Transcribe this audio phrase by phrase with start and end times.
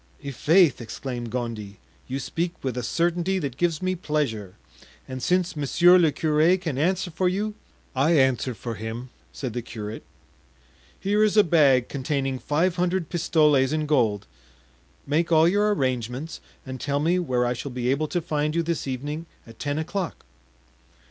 [0.25, 4.55] "I'faith!" exclaimed Gondy, "you speak with a certainty that gives me pleasure;
[5.07, 7.53] and since monsieur le curé can answer for you——"
[7.95, 10.03] "I answer for him," said the curate.
[10.99, 14.25] "Here is a bag containing five hundred pistoles in gold;
[15.05, 18.63] make all your arrangements, and tell me where I shall be able to find you
[18.63, 20.25] this evening at ten o'clock."